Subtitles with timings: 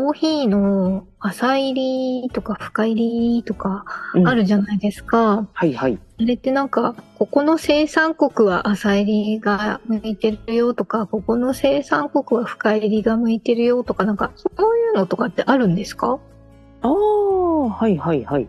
[0.00, 3.84] コーヒーの浅入りとか深入りとか
[4.14, 5.46] うんあるじゃないですか。
[5.52, 16.18] はいはいあれってなんか、ここの生産国は浅入りが向いてるよとか、ここの生産国は深入りが向いてるよとか、なんか、そういうのとかってあるんですか？
[16.82, 18.48] ああ、はいはいはい。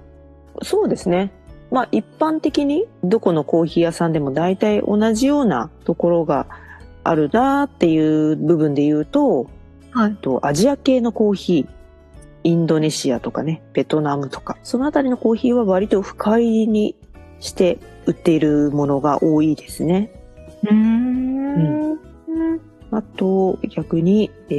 [0.63, 1.31] そうですね。
[1.71, 6.47] まあ一般的にどこのコーヒー屋さんでも大体同じようなところが
[7.05, 7.97] あるなってい
[8.33, 9.47] う部分で言うと、
[9.91, 10.15] はい。
[10.15, 11.67] とアジア系のコーヒー、
[12.43, 16.95] インドネシアとかね、ベトナムとか、そのあたりのコーヒーは割と深入りに
[17.39, 20.11] して売っているものが多いですね。
[20.63, 21.99] うーん。
[22.91, 24.53] あと、逆に、え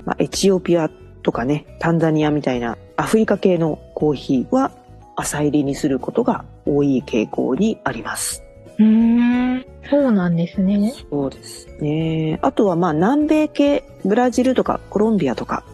[0.00, 0.90] ーまあ、エチオピア
[1.22, 4.72] とかね、タンザニアみたいなアフリカ系のコーヒーは
[5.16, 8.45] 浅入りにすることが多い傾向にあります。
[8.78, 9.64] うーん。
[9.88, 10.92] そうなんですね。
[11.10, 12.38] そうですね。
[12.42, 15.64] あとはまあ南米系、ブラジルとかコロンビアとか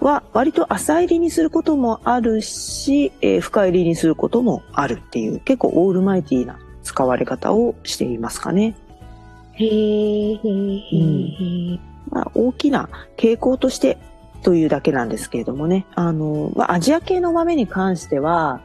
[0.00, 8.76] は割と浅入りにすることもあるし、えー深入りにすることもあるっていう結構オールマイティーな使われ方をしていますかね。
[9.52, 11.78] へー、へー、へー、へー。
[12.10, 13.98] まあ、大きな傾向として
[14.42, 15.86] というだけなんですけれどもね。
[15.94, 18.60] あの、まあ、アジア系の豆に関しては、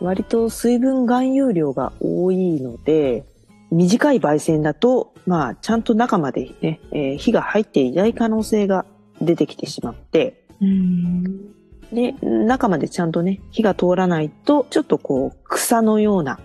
[0.00, 3.24] 割と水分含有量が多いので、
[3.70, 8.86] 短い焙煎だと、まあ、ちゃんと中までね、えー火が入っていない可能性が
[9.20, 11.56] 出てきてしまって、うーん。
[11.92, 16.38] で、中までちゃんとね、火が通らないと、ちょっとこう、草のような、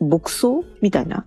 [0.00, 0.48] 牧草
[0.80, 1.24] みたいな、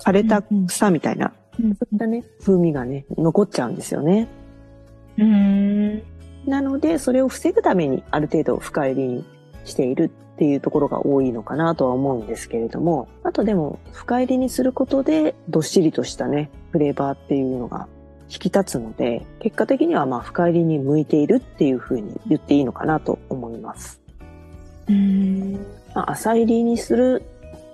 [0.00, 4.28] 枯れた草みたいな、そういったね、風味がね、残っちゃうんですよね。
[5.18, 6.02] うーん。
[6.46, 9.24] なので、それを防ぐためにある程度深入りに
[9.64, 17.88] しているっていうところが多いのかなとは思うんですけれども、あとでも深入りにすることでどっしりとしたね、フレーバーっていうのが
[18.30, 24.00] 引き立つので、結果的にはまあ深入りに向いているっていうふうに言っていいのかなと思います。
[24.88, 25.52] うーん。
[25.94, 27.22] まあ、浅入りにする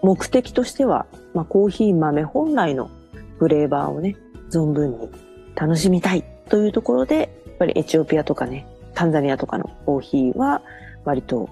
[0.02, 2.90] 目的としては、まあ、コーヒー豆本来の
[3.38, 4.16] フレーバーをね、
[4.50, 5.08] 存分に
[5.54, 7.16] 楽しみたいというところで、
[7.46, 10.62] やっぱりエチオピアとかね、タンザニアとかのコーヒーは
[11.04, 11.48] 割と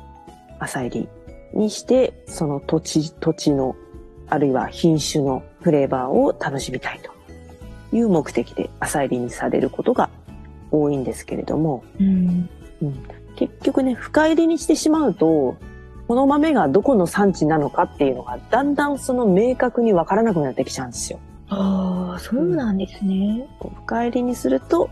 [0.58, 1.08] 浅入
[1.54, 3.76] りにして、その土地、土地の、
[4.28, 10.10] あるいは品種のフレーバーを楽しみたいという目的で浅入りにされることが
[10.70, 12.48] 多いんですけれども、うん。
[13.36, 15.56] 結局ね、深入りにしてしまうと、
[16.06, 21.18] この豆がどこの産地なのかっていうのが、だんだんその明確にわからなくなってきちゃうんですよ。
[21.48, 23.46] ああ、そうなんですね。
[23.84, 24.90] 深入りにすると、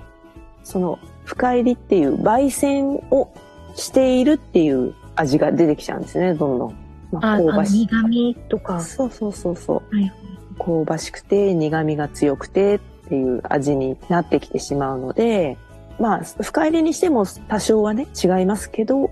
[0.62, 3.32] その深入りっていう焙煎を
[3.74, 6.74] しているっていう味が出てきちゃうんですね、どんどん。
[7.10, 8.80] まあ、香ばし苦味とか。
[8.80, 9.96] そうそうそうそう。
[9.96, 10.12] はい
[10.58, 12.78] 香ばしくて苦味が強くてっ
[13.08, 15.56] ていう味になってきてしまうので、
[15.98, 19.10] まあ、深入りにしても多少はね、違いますけど、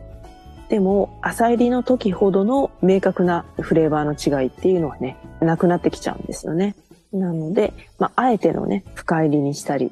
[0.68, 6.76] でも、浅入りの時ほどの明確なフレーバーの違いっていうのはね、なくなってきちゃうんですよね。
[7.12, 9.90] なので、まあ、あえてのね、深入りにしたり、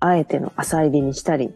[0.00, 1.54] あえての浅入りにしたり、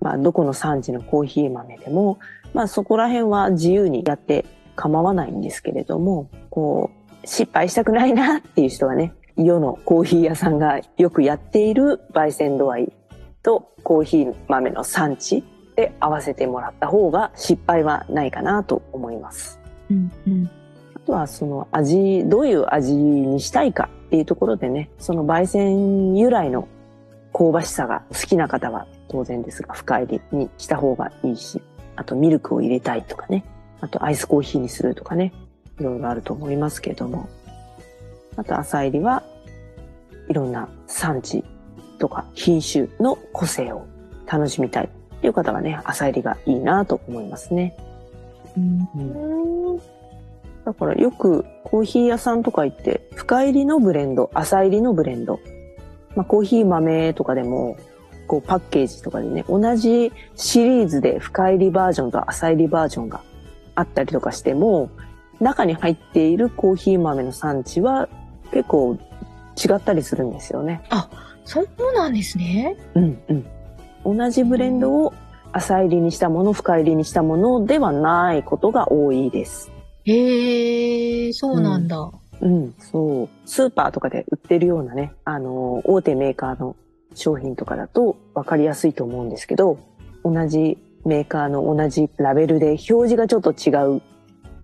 [0.00, 2.18] まあ、どこの産地のコーヒー豆でも、
[2.54, 4.44] まあ、そこら辺は自由にやって
[4.76, 6.90] 構わないんですけれども、こ
[7.22, 12.92] う、失敗したくないなっていう人はね、世のコーヒー屋さんがよくやっている焙煎度合い
[13.42, 15.44] とコーヒー豆の産地
[15.76, 19.60] で合わせてもらった方が失敗はないかなと思います。
[19.90, 20.50] うんうん。
[20.94, 26.68] あとはその味、どういう味にしたいかっていうところでね、その焙煎由来の
[27.32, 31.62] 香ばしさが好きな方は当然ですが深入りにした方がいいし、
[32.00, 33.44] あとミルクを入れたいとかね、
[33.82, 35.34] あとアイスコーヒーにするとかね、
[35.78, 37.28] いろいろあると思いますけれども、
[38.36, 39.22] あと浅入りは
[40.30, 41.44] いろんな産地
[41.98, 43.84] とか品種の個性を
[44.26, 47.76] 楽しみたいっていう方はね、浅入りがいいなと思いますね。
[48.56, 49.78] うん。
[50.64, 55.38] だからよくコーヒー屋さんとか行って、深入りのブレンド、浅入りのブレンド。
[56.16, 57.76] まあ、コーヒー豆とかでも、
[58.30, 63.22] こうパッケージとかでね、同じシリーズで深入りバージョンと浅入りバージョンが
[63.74, 64.88] あったりとかしても、
[65.40, 68.08] 中に入っているコーヒー豆の産地は
[68.52, 68.96] 結構
[69.56, 70.80] 違ったりするんですよね。
[71.44, 72.76] そうなんですね。
[72.94, 73.20] うん
[74.04, 74.16] うん。
[74.16, 75.12] 同じブレンドを
[75.50, 79.72] 浅入りにしたもの、深入りにしたものではないことが多いです。
[80.04, 82.12] へえ、そうなんだ。
[82.42, 83.28] うん、そう。
[83.44, 86.76] スーパーとかで売ってるようなね、あの、大手メーカーの
[87.14, 89.78] 商品とかだと分かりやすいと思うんですけど、
[90.24, 94.02] 同じメーカーの同じラベルで表示がちょっと違う、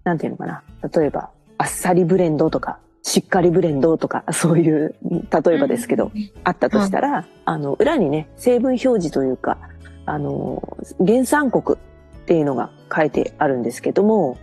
[0.05, 0.63] なんていうのかな。
[0.95, 6.13] 例えば、あっさりブレンドとか、しっかりブレンドとか、 そういう、例えばですけど、
[6.45, 9.59] あったとしたら、あの、裏にね、成分表示というか、
[10.05, 14.37] あの、原産国っていうのが書いてあるんですけども、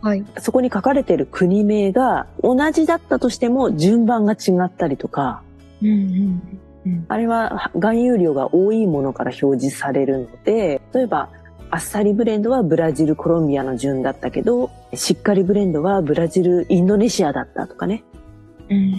[0.00, 0.24] はい。
[0.38, 5.42] そこに書かれている国名が同じだったとしても順番が違ったりとか、
[5.82, 7.06] うんうんうん。
[7.08, 11.28] あれは含有量が多いものから表示されるので、例えば、
[11.70, 18.04] あっさりブレンドはブラジル、コロンビアの順だったけど、しっかりブレンドはブラジル、インドネシアだったとかね。
[18.70, 18.94] うん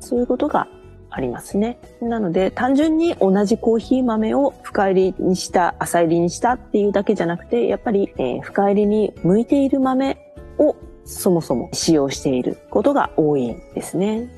[0.00, 0.68] そういうことが
[1.10, 1.78] ありますね。
[2.00, 10.16] なので、単純に同じコーヒー豆を深入りにした、浅入りにしたっていうだけじゃなくて、やっぱり、えー深入りに向いている豆
[10.58, 14.28] をそもそも使用していることが多いんですね。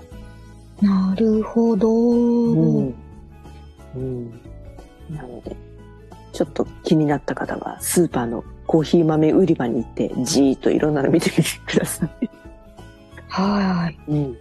[0.80, 1.90] なるほど。
[1.90, 2.94] うん。
[3.94, 4.30] うん。
[5.10, 5.56] なので、
[6.32, 12.30] ちょっと気になった方は、スーパーのコーヒー豆売り場に行って、じーっといろんなの見てみてください。
[13.28, 13.98] はい。
[14.08, 14.36] うん。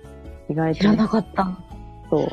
[0.50, 1.58] 意外知らとね、なかった。
[2.10, 2.28] そう。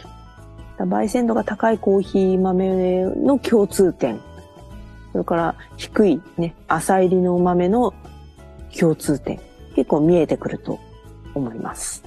[0.79, 4.21] 焙煎度が高いコーヒー豆の共通点。
[5.13, 7.95] それから低いね、浅入りの豆の
[8.79, 9.41] 共通点。
[9.75, 10.79] 結構見えてくると
[11.35, 12.03] 思います。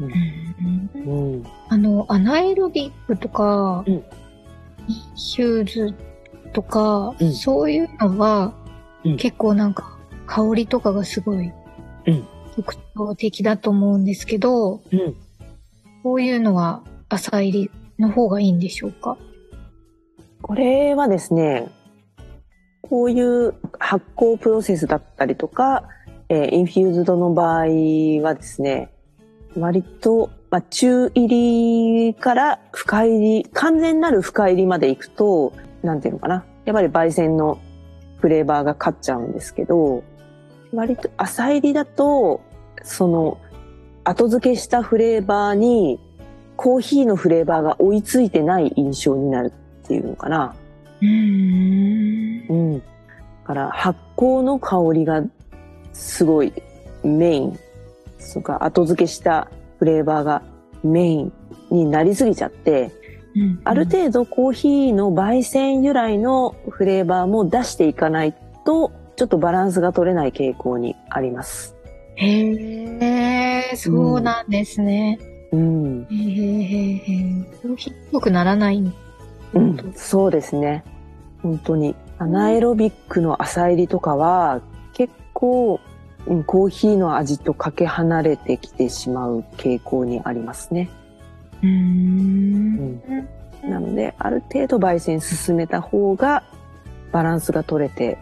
[0.00, 0.90] うん。
[0.94, 1.46] うん。
[1.68, 4.04] あの、アナエロビックとか、うん。
[5.14, 5.94] ヒューズ
[6.52, 7.32] とか、うん。
[7.32, 8.54] そういうのは、
[9.04, 9.16] うん。
[9.16, 11.52] 結構なんか、香りとかがすごい
[12.06, 12.24] うん、
[12.54, 15.16] 特徴的だと思うんですけど、うん。
[16.02, 19.18] こういうのは浅入りの方がいいんでしょうか？
[20.40, 21.68] これはですね、
[22.80, 25.84] こういう発酵プロセスだったりとか、
[26.28, 27.66] えーインフューズドの場合
[28.22, 28.90] はですね、
[29.56, 35.52] 割と、まあ、中入りから深入り、完全なる深入りまで行くと、
[35.82, 36.44] なんていうのかな。
[36.64, 37.58] やっぱり焙煎の
[38.18, 40.04] フレーバーが勝っちゃうんですけど、
[40.72, 42.40] 割と浅入りだと、
[42.82, 43.38] その、
[44.04, 45.98] 後付けしたフレーバーに、
[46.56, 49.52] コーヒーのフレーバーが追いついてない印象になる
[49.84, 50.54] っていうのかな。
[51.00, 52.46] うーん。
[52.48, 52.78] うん。
[52.78, 52.84] だ
[53.44, 55.22] から発酵の香りが
[55.92, 56.52] すごい
[57.02, 57.58] メイン。
[58.20, 60.42] それから後付けしたフレーバーが
[60.82, 61.32] メイン
[61.70, 62.92] になりすぎちゃって、
[63.34, 68.34] うんある程度コーヒーの焙煎由来のフレーバーも出していかない
[68.64, 71.76] と、ちょっとバランスが取れない傾向にあります。
[72.16, 75.18] へえ、そうなんですね。
[75.52, 76.06] うん。
[76.10, 77.44] へえへえへえ。
[77.62, 78.82] コーヒーっぽくならない。
[79.52, 80.84] うん、そうですね。
[81.42, 81.94] 本当に。
[82.18, 84.60] アナエロビックの浅入りとかは、
[84.92, 85.80] 結構、
[86.26, 90.90] うんコーヒーの味とかけ離れてきてしまう傾向にありますね。
[91.62, 93.02] うーん。
[93.62, 96.42] なので、ある程度焙煎進めた方が、
[97.12, 98.18] バランスが取れて、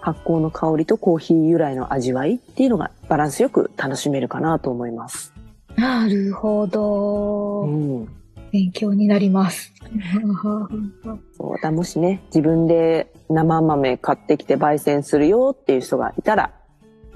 [0.00, 5.34] 発酵の香りとコーヒー由来の味わいっていうのがバランスよく楽しめるかなと思います。
[5.74, 7.62] なるほど。
[7.62, 8.08] うん。
[8.52, 9.72] 勉強になります。
[11.36, 16.52] そうだもしね、自分で生豆買ってきて焙煎するよっていう人がいたら、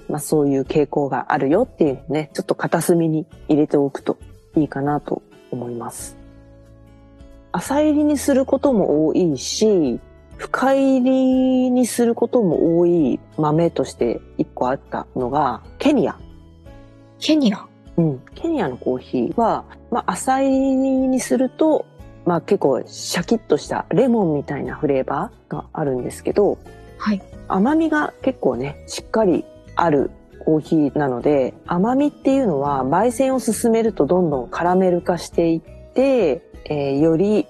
[0.08, 4.18] まあそういう傾向があるよっていうのをね、ちょっと片隅に入れておくと
[4.56, 6.16] いいかなと思います。
[7.52, 10.00] 浅入りにすることも多いし、
[10.36, 16.16] 深入りにすることも多い豆として一個あったのが、ケニア。
[17.18, 17.66] ケニア？
[17.96, 20.76] うん、ケニアのコーヒーは、まあ、浅入り
[21.08, 21.84] にすると、
[22.24, 26.56] まあ、結構シャキッとしたレモンみたいなフレーバーがあるんですけど
[26.96, 27.22] はい。
[27.48, 29.44] 甘みが結構ねしっかり
[29.76, 30.10] ある
[30.44, 35.60] コーヒーなので甘みっていうのは焙煎を進めるとどんどんカラメル化していっ
[35.94, 37.46] て、えーより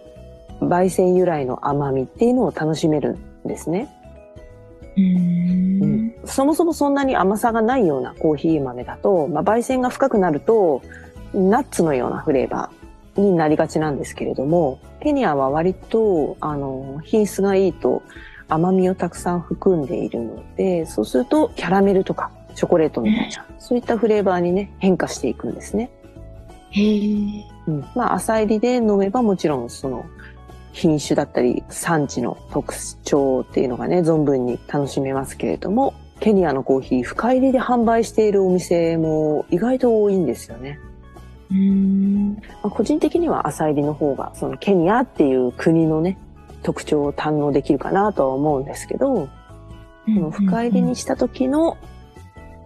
[0.60, 3.88] 焙煎由来の甘みっていうのを楽しめるんですね。
[4.96, 6.14] うーん。
[6.26, 10.82] そもそもそんなに甘さがないようなコーヒー豆だと、まあ、焙煎が深くなると
[11.32, 18.02] ナッツのようなフレーバーになりがちなんですけれどもケニアは割とあの品質がいいと
[18.50, 25.90] 甘みをたくさん含んでいるので、そうするとキャラメルとかチョコレートみたいな、そういったフレーバーにね、変化していくんですね。
[26.70, 27.44] へえ。
[27.66, 27.84] うん。
[27.94, 30.04] まあ、浅入りで飲めばもちろんその
[30.72, 40.78] 品種だったり産地の特徴っていうのがね、存分に楽しめますけれども、ケニアのコーヒー深入りで販売しているお店も意外と多いんですよね。
[41.50, 42.34] うん。
[42.34, 46.18] まあ、個人的には浅入りの方が、そのケニアっていう国のね、
[46.62, 49.30] 特徴を堪能できるかなとは思うんですけど、こ
[50.06, 51.76] の深入りにした時の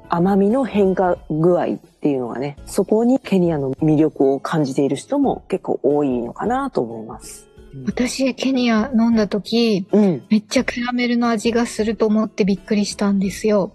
[0.08, 7.48] 甘みの変化具合っていうのがね、そこにケニアの魅力を感じている人も結構多いのかなと思います。
[7.86, 10.22] 私、ケニア飲んだ時、うん。
[10.30, 13.72] めっちゃキャラメルの味がすると思ってびっくりしたんですよ。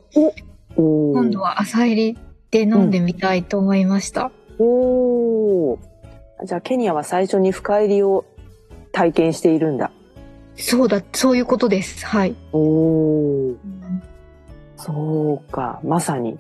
[0.76, 2.18] 今度は朝入り
[2.52, 4.32] で飲んでみたいと思いました。
[4.58, 5.78] おー
[6.46, 8.26] じゃあケニアは最初に深入りを
[8.94, 9.92] 体験しているんだ。
[10.60, 12.06] そうだ、そういうことです。
[12.06, 12.36] はい。
[12.51, 13.56] おー
[14.75, 15.80] そうか。
[15.84, 16.38] まさに。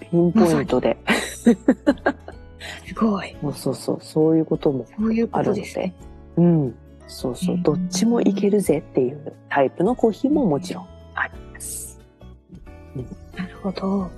[0.00, 0.96] ピンポイントで。
[1.06, 1.54] す
[2.94, 3.36] ごい。
[3.42, 3.98] そうそうそう。
[4.00, 5.94] そういうこともそういうこあるのでとですね。。
[6.36, 6.74] うん。
[7.06, 7.58] そうそうう。
[7.58, 12.00] んどっちもいけるぜっていうタイプのコーヒーももちろんあります。
[13.36, 14.10] なるほど。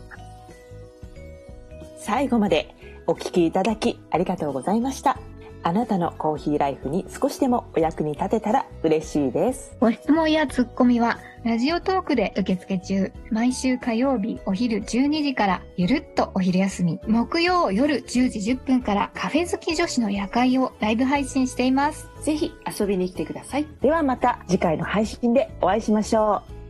[1.99, 2.75] 最後まで
[3.07, 5.19] お聞きいただきありがとうございました。
[5.63, 9.77] あなたのコーヒーライフに少しでもお役に立てたら嬉しいです。
[9.81, 13.13] ご質問やツッコミは、ラジオトークで受付中。
[13.31, 17.01] 毎週火曜日お昼12時から、ゆるっとお昼休み。
[17.07, 22.09] 木曜夜10時10分から、カフェ好き女子の夜会をライブ配信しています。
[22.23, 23.67] ぜひ遊びに来てください。
[23.81, 26.62] ではまた次回の配信でお会いしましょう。